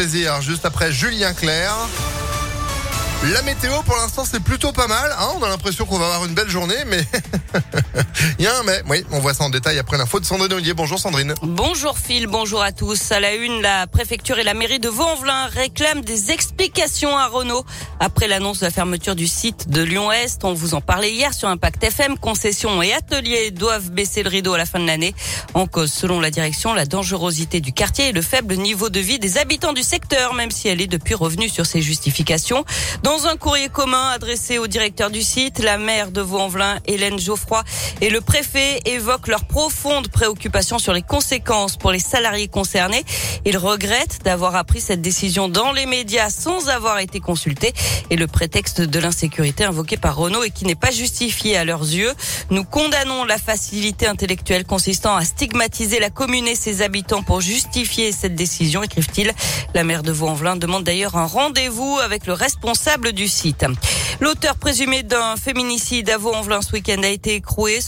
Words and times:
Juste 0.00 0.64
après 0.64 0.92
Julien 0.92 1.34
Clerc. 1.34 1.74
La 3.32 3.42
météo, 3.42 3.82
pour 3.84 3.96
l'instant, 3.96 4.24
c'est 4.24 4.38
plutôt 4.38 4.70
pas 4.70 4.86
mal. 4.86 5.10
Hein 5.18 5.30
on 5.36 5.42
a 5.42 5.48
l'impression 5.48 5.86
qu'on 5.86 5.98
va 5.98 6.06
avoir 6.06 6.24
une 6.24 6.34
belle 6.34 6.48
journée, 6.48 6.76
mais 6.86 7.04
il 8.38 8.44
y 8.44 8.48
a 8.48 8.58
un 8.58 8.62
mais. 8.62 8.82
Oui, 8.88 9.04
on 9.12 9.20
voit 9.20 9.34
ça 9.34 9.44
en 9.44 9.50
détail 9.50 9.78
après 9.78 9.98
l'info 9.98 10.20
de 10.20 10.24
Sandrine 10.24 10.52
Ollier. 10.52 10.74
Bonjour 10.74 10.98
Sandrine. 10.98 11.34
Bonjour 11.42 11.98
Phil, 11.98 12.26
bonjour 12.26 12.62
à 12.62 12.72
tous. 12.72 13.12
À 13.12 13.20
la 13.20 13.34
une, 13.34 13.62
la 13.62 13.86
préfecture 13.86 14.38
et 14.38 14.44
la 14.44 14.54
mairie 14.54 14.78
de 14.78 14.88
Vaux-en-Velin 14.88 15.46
réclament 15.46 16.02
des 16.02 16.30
explications 16.30 17.16
à 17.16 17.26
Renault 17.26 17.64
après 18.00 18.28
l'annonce 18.28 18.60
de 18.60 18.64
la 18.64 18.70
fermeture 18.70 19.14
du 19.14 19.26
site 19.26 19.68
de 19.68 19.82
Lyon-Est. 19.82 20.44
On 20.44 20.54
vous 20.54 20.74
en 20.74 20.80
parlait 20.80 21.12
hier 21.12 21.34
sur 21.34 21.48
Impact 21.48 21.84
FM. 21.84 22.18
Concessions 22.18 22.82
et 22.82 22.92
ateliers 22.92 23.50
doivent 23.50 23.90
baisser 23.90 24.22
le 24.22 24.28
rideau 24.28 24.54
à 24.54 24.58
la 24.58 24.66
fin 24.66 24.78
de 24.78 24.86
l'année. 24.86 25.14
En 25.54 25.66
cause, 25.66 25.92
selon 25.92 26.20
la 26.20 26.30
direction, 26.30 26.74
la 26.74 26.86
dangerosité 26.86 27.60
du 27.60 27.72
quartier 27.72 28.08
et 28.08 28.12
le 28.12 28.22
faible 28.22 28.56
niveau 28.56 28.88
de 28.88 29.00
vie 29.00 29.18
des 29.18 29.38
habitants 29.38 29.72
du 29.72 29.82
secteur, 29.82 30.34
même 30.34 30.50
si 30.50 30.68
elle 30.68 30.80
est 30.80 30.86
depuis 30.86 31.14
revenue 31.14 31.48
sur 31.48 31.66
ses 31.66 31.82
justifications. 31.82 32.64
Dans 33.02 33.26
un 33.26 33.36
courrier 33.36 33.68
commun 33.68 34.10
adressé 34.10 34.58
au 34.58 34.66
directeur 34.66 35.10
du 35.10 35.22
site, 35.22 35.58
la 35.58 35.78
maire 35.78 36.10
de 36.10 36.20
Vaux-en-Velin, 36.20 36.78
Hélène 36.86 37.18
Geoffroy, 37.18 37.62
le 38.10 38.20
préfet 38.20 38.80
évoquent 38.84 39.28
leur 39.28 39.44
profonde 39.44 40.08
préoccupation 40.08 40.78
sur 40.78 40.92
les 40.92 41.02
conséquences 41.02 41.76
pour 41.76 41.90
les 41.90 41.98
salariés 41.98 42.48
concernés. 42.48 43.04
Ils 43.44 43.56
regrettent 43.56 44.20
d'avoir 44.24 44.56
appris 44.56 44.80
cette 44.80 45.02
décision 45.02 45.48
dans 45.48 45.72
les 45.72 45.86
médias 45.86 46.30
sans 46.30 46.68
avoir 46.68 46.98
été 47.00 47.20
consultés 47.20 47.72
et 48.10 48.16
le 48.16 48.26
prétexte 48.26 48.80
de 48.80 48.98
l'insécurité 48.98 49.64
invoqué 49.64 49.96
par 49.96 50.16
Renault 50.16 50.44
et 50.44 50.50
qui 50.50 50.64
n'est 50.64 50.74
pas 50.74 50.90
justifié 50.90 51.56
à 51.56 51.64
leurs 51.64 51.82
yeux. 51.82 52.12
Nous 52.50 52.64
condamnons 52.64 53.24
la 53.24 53.38
facilité 53.38 54.06
intellectuelle 54.06 54.64
consistant 54.64 55.16
à 55.16 55.24
stigmatiser 55.24 55.98
la 55.98 56.10
commune 56.10 56.46
et 56.46 56.54
ses 56.54 56.82
habitants 56.82 57.22
pour 57.22 57.40
justifier 57.40 58.12
cette 58.12 58.34
décision, 58.34 58.82
écrivent-ils. 58.82 59.32
La 59.74 59.84
maire 59.84 60.02
de 60.02 60.12
Vaux-en-Velin 60.12 60.56
demande 60.56 60.84
d'ailleurs 60.84 61.16
un 61.16 61.26
rendez-vous 61.26 61.98
avec 62.02 62.26
le 62.26 62.32
responsable 62.32 63.12
du 63.12 63.28
site. 63.28 63.64
L'auteur 64.20 64.56
présumé 64.56 65.02
d'un 65.02 65.36
féminicide 65.36 66.10
à 66.10 66.18
Vaux-en-Velin 66.18 66.62
ce 66.62 66.72
week-end 66.72 67.02
a 67.02 67.08
été 67.08 67.34
écroué. 67.34 67.80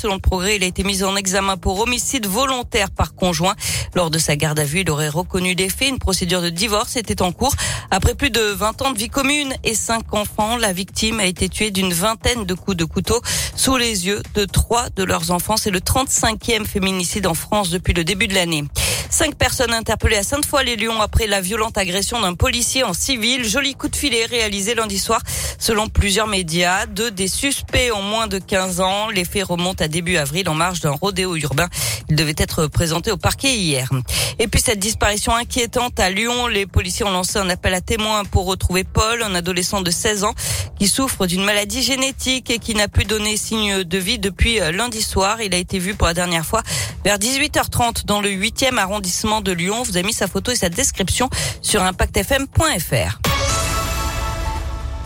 Il 0.56 0.64
a 0.64 0.66
été 0.66 0.82
mis 0.82 1.04
en 1.04 1.14
examen 1.16 1.56
pour 1.56 1.78
homicide 1.80 2.26
volontaire 2.26 2.90
par 2.90 3.14
conjoint. 3.14 3.54
Lors 3.94 4.10
de 4.10 4.18
sa 4.18 4.36
garde 4.36 4.58
à 4.58 4.64
vue, 4.64 4.80
il 4.80 4.90
aurait 4.90 5.08
reconnu 5.08 5.54
les 5.54 5.68
faits. 5.68 5.88
Une 5.88 5.98
procédure 5.98 6.42
de 6.42 6.50
divorce 6.50 6.96
était 6.96 7.22
en 7.22 7.32
cours. 7.32 7.54
Après 7.90 8.14
plus 8.14 8.30
de 8.30 8.40
20 8.40 8.82
ans 8.82 8.90
de 8.92 8.98
vie 8.98 9.08
commune 9.08 9.54
et 9.64 9.74
cinq 9.74 10.12
enfants, 10.14 10.56
la 10.56 10.72
victime 10.72 11.20
a 11.20 11.26
été 11.26 11.48
tuée 11.48 11.70
d'une 11.70 11.92
vingtaine 11.92 12.44
de 12.44 12.54
coups 12.54 12.76
de 12.76 12.84
couteau 12.84 13.20
sous 13.54 13.76
les 13.76 14.06
yeux 14.06 14.22
de 14.34 14.44
trois 14.44 14.88
de 14.90 15.04
leurs 15.04 15.30
enfants. 15.30 15.56
C'est 15.56 15.70
le 15.70 15.80
35e 15.80 16.64
féminicide 16.64 17.26
en 17.26 17.34
France 17.34 17.70
depuis 17.70 17.92
le 17.92 18.04
début 18.04 18.26
de 18.26 18.34
l'année. 18.34 18.64
Cinq 19.10 19.34
personnes 19.34 19.74
interpellées 19.74 20.18
à 20.18 20.22
Sainte-Foy-les-Lyons 20.22 21.02
après 21.02 21.26
la 21.26 21.40
violente 21.40 21.76
agression 21.76 22.20
d'un 22.20 22.34
policier 22.34 22.84
en 22.84 22.92
civil. 22.92 23.44
Joli 23.44 23.74
coup 23.74 23.88
de 23.88 23.96
filet 23.96 24.24
réalisé 24.24 24.76
lundi 24.76 25.00
soir 25.00 25.20
selon 25.58 25.88
plusieurs 25.88 26.28
médias. 26.28 26.86
Deux 26.86 27.10
des 27.10 27.26
suspects 27.26 27.90
ont 27.92 28.02
moins 28.02 28.28
de 28.28 28.38
15 28.38 28.80
ans. 28.80 29.08
Les 29.08 29.24
faits 29.24 29.44
remontent 29.44 29.84
à 29.84 29.88
début 29.88 30.16
avril 30.16 30.48
en 30.48 30.54
marge 30.54 30.78
d'un 30.78 30.92
rodéo 30.92 31.34
urbain. 31.34 31.68
Il 32.08 32.14
devait 32.14 32.36
être 32.38 32.68
présenté 32.68 33.10
au 33.10 33.16
parquet 33.16 33.52
hier. 33.52 33.90
Et 34.38 34.46
puis 34.46 34.60
cette 34.60 34.78
disparition 34.78 35.34
inquiétante 35.34 35.98
à 35.98 36.08
Lyon, 36.08 36.46
les 36.46 36.66
policiers 36.66 37.04
ont 37.04 37.10
lancé 37.10 37.38
un 37.38 37.50
appel 37.50 37.74
à 37.74 37.80
témoins 37.80 38.24
pour 38.24 38.46
retrouver 38.46 38.84
Paul, 38.84 39.24
un 39.24 39.34
adolescent 39.34 39.80
de 39.80 39.90
16 39.90 40.22
ans 40.22 40.34
qui 40.78 40.86
souffre 40.86 41.26
d'une 41.26 41.44
maladie 41.44 41.82
génétique 41.82 42.48
et 42.48 42.58
qui 42.58 42.74
n'a 42.74 42.86
pu 42.86 43.04
donner 43.04 43.36
signe 43.36 43.82
de 43.82 43.98
vie 43.98 44.20
depuis 44.20 44.60
lundi 44.72 45.02
soir. 45.02 45.42
Il 45.42 45.52
a 45.52 45.58
été 45.58 45.80
vu 45.80 45.94
pour 45.94 46.06
la 46.06 46.14
dernière 46.14 46.46
fois 46.46 46.62
vers 47.04 47.18
18h30 47.18 48.06
dans 48.06 48.20
le 48.20 48.30
8e 48.30 48.78
arrondissement 48.78 48.99
de 49.00 49.52
Lyon. 49.52 49.82
Vous 49.82 49.96
avez 49.96 50.06
mis 50.06 50.12
sa 50.12 50.26
photo 50.26 50.52
et 50.52 50.56
sa 50.56 50.68
description 50.68 51.28
sur 51.62 51.82
impactfm.fr. 51.82 53.29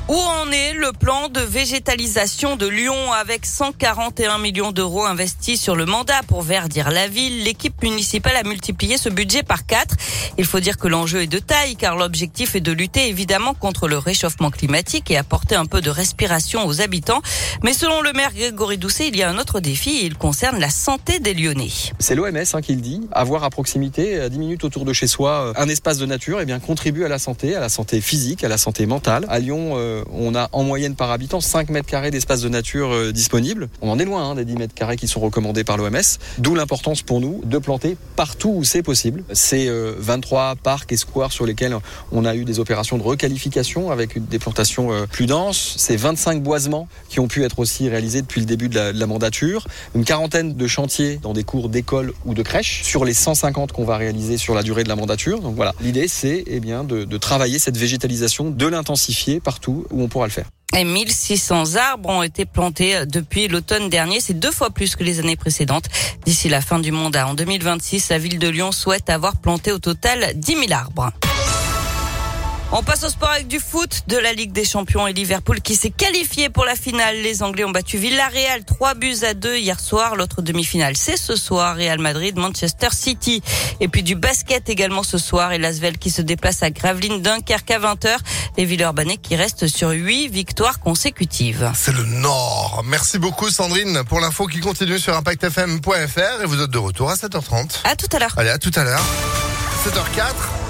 Où 0.07 0.17
en 0.17 0.53
est 0.53 0.75
le 0.75 0.93
plan 0.93 1.31
de 1.31 1.41
végétalisation 1.41 2.57
de 2.57 2.67
Lyon 2.67 3.11
avec 3.15 3.47
141 3.47 4.37
millions 4.37 4.71
d'euros 4.71 5.07
investis 5.07 5.59
sur 5.59 5.77
le 5.77 5.87
mandat 5.87 6.21
pour 6.29 6.43
verdir 6.43 6.91
la 6.91 7.09
ville? 7.09 7.43
L'équipe 7.43 7.83
municipale 7.83 8.37
a 8.37 8.43
multiplié 8.43 8.99
ce 8.99 9.09
budget 9.09 9.43
par 9.43 9.65
quatre. 9.65 9.97
Il 10.37 10.45
faut 10.45 10.61
dire 10.61 10.77
que 10.77 10.89
l'enjeu 10.89 11.23
est 11.23 11.27
de 11.27 11.39
taille 11.39 11.77
car 11.77 11.97
l'objectif 11.97 12.55
est 12.55 12.61
de 12.61 12.71
lutter 12.71 13.09
évidemment 13.09 13.55
contre 13.55 13.89
le 13.89 13.97
réchauffement 13.97 14.51
climatique 14.51 15.11
et 15.11 15.17
apporter 15.17 15.55
un 15.55 15.65
peu 15.65 15.81
de 15.81 15.89
respiration 15.89 16.67
aux 16.67 16.83
habitants. 16.83 17.23
Mais 17.63 17.73
selon 17.73 18.03
le 18.03 18.13
maire 18.13 18.35
Grégory 18.35 18.77
Doucet, 18.77 19.09
il 19.09 19.17
y 19.17 19.23
a 19.23 19.31
un 19.31 19.39
autre 19.39 19.61
défi 19.61 20.01
et 20.01 20.05
il 20.05 20.19
concerne 20.19 20.59
la 20.59 20.69
santé 20.69 21.19
des 21.19 21.33
Lyonnais. 21.33 21.71
C'est 21.99 22.15
l'OMS 22.15 22.37
hein, 22.53 22.61
qui 22.61 22.75
le 22.75 22.83
dit. 22.83 23.09
Avoir 23.11 23.43
à 23.43 23.49
proximité, 23.49 24.21
à 24.21 24.29
10 24.29 24.39
minutes 24.39 24.65
autour 24.65 24.85
de 24.85 24.93
chez 24.93 25.07
soi, 25.07 25.31
euh, 25.31 25.53
un 25.57 25.71
espace 25.71 25.97
de 25.97 26.05
nature, 26.05 26.43
eh 26.43 26.45
bien 26.45 26.61
contribue 26.61 27.07
à 27.07 27.09
la 27.09 27.19
santé, 27.19 27.57
à 27.57 27.61
la 27.61 27.71
santé 27.71 28.03
physique, 28.03 28.45
à 28.45 28.49
la 28.49 28.59
santé 28.59 28.85
mentale. 28.85 29.25
À 29.31 29.39
Lyon, 29.39 29.73
euh, 29.77 29.94
on 30.13 30.35
a 30.35 30.49
en 30.53 30.63
moyenne 30.63 30.95
par 30.95 31.11
habitant 31.11 31.41
5 31.41 31.71
mètres 31.71 31.89
carrés 31.89 32.11
d'espace 32.11 32.41
de 32.41 32.49
nature 32.49 32.93
euh, 32.93 33.13
disponible. 33.13 33.69
On 33.83 33.91
en 33.91 33.99
est 33.99 34.05
loin 34.05 34.31
hein, 34.31 34.35
des 34.35 34.45
10 34.45 34.57
mètres 34.57 34.75
carrés 34.75 34.97
qui 34.97 35.09
sont 35.09 35.21
recommandés 35.21 35.65
par 35.65 35.77
l'OMS. 35.77 35.97
D'où 36.39 36.55
l'importance 36.55 37.03
pour 37.03 37.21
nous 37.21 37.41
de 37.45 37.59
planter 37.59 37.97
partout 38.17 38.53
où 38.57 38.65
c'est 38.65 38.83
possible. 38.83 39.25
C'est 39.33 39.69
23 39.69 40.57
parcs 40.57 40.93
et 40.93 40.97
squares 40.97 41.33
sur 41.33 41.47
lesquels 41.47 41.77
on 42.13 42.25
a 42.25 42.35
eu 42.35 42.45
des 42.45 42.61
opérations 42.61 42.99
de 42.99 43.03
requalification 43.03 43.91
avec 43.91 44.29
des 44.29 44.39
plantations 44.39 44.91
plus 45.11 45.27
denses. 45.27 45.75
C'est 45.79 45.97
25 45.97 46.43
boisements 46.43 46.89
qui 47.09 47.21
ont 47.21 47.29
pu 47.29 47.45
être 47.45 47.59
aussi 47.59 47.89
réalisés 47.89 48.23
depuis 48.23 48.41
le 48.41 48.47
début 48.47 48.69
de 48.69 48.79
la, 48.79 49.07
mandature. 49.07 49.67
Une 49.95 50.05
quarantaine 50.05 50.55
de 50.55 50.67
chantiers 50.67 51.19
dans 51.23 51.33
des 51.33 51.45
cours 51.45 51.69
d'école 51.69 52.13
ou 52.25 52.35
de 52.35 52.43
crèche 52.43 52.83
sur 52.85 53.05
les 53.05 53.15
150 53.15 53.73
qu'on 53.73 53.85
va 53.85 53.97
réaliser 53.97 54.39
sur 54.39 54.55
la 54.55 54.63
durée 54.63 54.85
de 54.85 54.89
la 54.89 54.97
mandature. 54.97 55.41
Donc 55.41 55.55
voilà, 55.57 55.75
l'idée 55.81 56.09
c'est 56.09 56.45
eh 56.47 56.61
bien 56.61 56.85
de 56.85 57.19
travailler 57.19 57.59
cette 57.59 57.77
végétalisation, 57.77 58.51
de 58.51 58.67
l'intensifier 58.67 59.41
partout 59.41 59.84
où 59.91 60.03
on 60.03 60.09
pourra 60.09 60.27
le. 60.27 60.33
Et 60.77 60.85
1600 60.85 61.77
arbres 61.77 62.09
ont 62.09 62.23
été 62.23 62.47
plantés 62.47 63.07
depuis 63.07 63.47
l'automne 63.47 63.89
dernier. 63.89 64.19
C'est 64.21 64.35
deux 64.35 64.51
fois 64.51 64.71
plus 64.71 64.97
que 64.97 65.05
les 65.05 65.21
années 65.21 65.37
précédentes. 65.37 65.85
D'ici 66.27 66.49
la 66.49 66.61
fin 66.61 66.81
du 66.81 66.91
mandat, 66.91 67.29
en 67.29 67.35
2026, 67.35 68.09
la 68.09 68.19
ville 68.19 68.41
de 68.41 68.49
Lyon 68.49 68.73
souhaite 68.73 69.09
avoir 69.09 69.37
planté 69.37 69.71
au 69.71 69.79
total 69.79 70.33
10 70.35 70.67
000 70.67 70.73
arbres. 70.73 71.13
On 72.77 72.83
passe 72.83 73.05
au 73.05 73.09
sport 73.09 73.31
avec 73.31 73.47
du 73.47 73.61
foot 73.61 74.03
de 74.09 74.17
la 74.17 74.33
Ligue 74.33 74.51
des 74.51 74.65
Champions 74.65 75.07
et 75.07 75.13
Liverpool 75.13 75.61
qui 75.61 75.77
s'est 75.77 75.93
qualifié 75.93 76.49
pour 76.49 76.65
la 76.65 76.75
finale. 76.75 77.19
Les 77.23 77.45
Anglais 77.45 77.63
ont 77.63 77.71
battu 77.71 77.99
Villarreal 77.99 78.65
3 78.65 78.95
buts 78.95 79.19
à 79.23 79.33
2 79.33 79.59
hier 79.59 79.79
soir. 79.79 80.17
L'autre 80.17 80.43
demi-finale, 80.43 80.97
c'est 80.97 81.17
ce 81.17 81.37
soir. 81.37 81.77
Real 81.77 82.01
Madrid, 82.01 82.37
Manchester 82.37 82.89
City. 82.91 83.45
Et 83.79 83.87
puis 83.87 84.03
du 84.03 84.17
basket 84.17 84.69
également 84.69 85.05
ce 85.05 85.19
soir. 85.19 85.53
Et 85.53 85.59
Lasvel 85.59 85.99
qui 85.99 86.11
se 86.11 86.21
déplace 86.21 86.65
à 86.65 86.71
Gravelines 86.71 87.23
Dunkerque 87.23 87.71
à 87.71 87.79
20h. 87.79 88.17
Les 88.57 88.65
Villeurbanais 88.65 89.19
qui 89.19 89.37
restent 89.37 89.69
sur 89.69 89.91
8 89.91 90.27
victoires 90.27 90.81
consécutives. 90.81 91.71
C'est 91.77 91.95
le 91.95 92.03
Nord. 92.03 92.83
Merci 92.87 93.21
beaucoup 93.21 93.51
Sandrine 93.51 94.03
pour 94.09 94.19
l'info 94.19 94.49
qui 94.49 94.59
continue 94.59 94.99
sur 94.99 95.17
impactfm.fr 95.17 96.43
et 96.43 96.47
vous 96.47 96.61
êtes 96.61 96.71
de 96.71 96.79
retour 96.79 97.09
à 97.09 97.15
7h30. 97.15 97.83
À 97.85 97.95
tout 97.95 98.09
à 98.17 98.19
l'heure. 98.19 98.35
Allez, 98.37 98.51
à 98.51 98.59
tout 98.59 98.73
à 98.75 98.83
l'heure. 98.83 99.05
7h04. 99.87 100.64